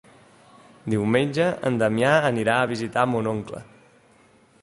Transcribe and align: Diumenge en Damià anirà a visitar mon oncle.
Diumenge 0.93 1.45
en 1.69 1.77
Damià 1.83 2.15
anirà 2.31 2.57
a 2.63 2.71
visitar 2.73 3.03
mon 3.13 3.29
oncle. 3.35 3.61